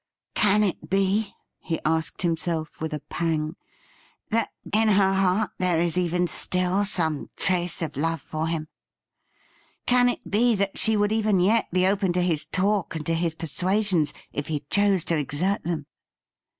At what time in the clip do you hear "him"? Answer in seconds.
8.47-8.67